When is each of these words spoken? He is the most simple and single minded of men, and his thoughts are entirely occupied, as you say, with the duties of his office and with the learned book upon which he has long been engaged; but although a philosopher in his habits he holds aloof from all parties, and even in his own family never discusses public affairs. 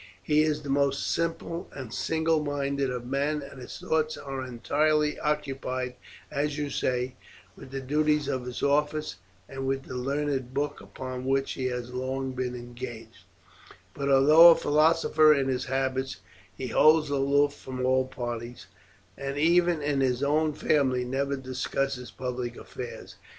He 0.23 0.41
is 0.41 0.63
the 0.63 0.69
most 0.71 1.11
simple 1.11 1.69
and 1.73 1.93
single 1.93 2.43
minded 2.43 2.89
of 2.89 3.05
men, 3.05 3.43
and 3.43 3.61
his 3.61 3.77
thoughts 3.77 4.17
are 4.17 4.43
entirely 4.43 5.19
occupied, 5.19 5.93
as 6.31 6.57
you 6.57 6.71
say, 6.71 7.17
with 7.55 7.69
the 7.69 7.81
duties 7.81 8.27
of 8.27 8.47
his 8.47 8.63
office 8.63 9.17
and 9.47 9.67
with 9.67 9.83
the 9.83 9.93
learned 9.93 10.55
book 10.55 10.81
upon 10.81 11.25
which 11.25 11.51
he 11.51 11.67
has 11.67 11.93
long 11.93 12.31
been 12.31 12.55
engaged; 12.55 13.25
but 13.93 14.09
although 14.09 14.49
a 14.49 14.55
philosopher 14.55 15.35
in 15.35 15.49
his 15.49 15.65
habits 15.65 16.17
he 16.57 16.65
holds 16.69 17.11
aloof 17.11 17.53
from 17.53 17.85
all 17.85 18.07
parties, 18.07 18.65
and 19.15 19.37
even 19.37 19.83
in 19.83 20.01
his 20.01 20.23
own 20.23 20.51
family 20.53 21.05
never 21.05 21.37
discusses 21.37 22.09
public 22.09 22.57
affairs. 22.57 23.17